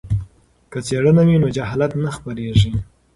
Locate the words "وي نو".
1.27-1.47